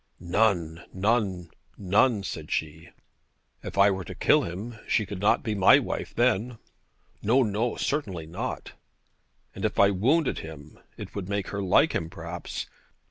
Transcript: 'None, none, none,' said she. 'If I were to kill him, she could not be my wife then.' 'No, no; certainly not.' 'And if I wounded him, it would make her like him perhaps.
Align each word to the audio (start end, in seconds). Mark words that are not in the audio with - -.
'None, 0.19 0.81
none, 0.91 1.51
none,' 1.77 2.23
said 2.23 2.49
she. 2.51 2.89
'If 3.63 3.77
I 3.77 3.91
were 3.91 4.03
to 4.05 4.15
kill 4.15 4.41
him, 4.41 4.79
she 4.87 5.05
could 5.05 5.19
not 5.19 5.43
be 5.43 5.53
my 5.53 5.77
wife 5.77 6.15
then.' 6.15 6.57
'No, 7.21 7.43
no; 7.43 7.75
certainly 7.75 8.25
not.' 8.25 8.71
'And 9.53 9.63
if 9.63 9.79
I 9.79 9.91
wounded 9.91 10.39
him, 10.39 10.79
it 10.97 11.13
would 11.13 11.29
make 11.29 11.49
her 11.49 11.61
like 11.61 11.93
him 11.93 12.09
perhaps. 12.09 12.65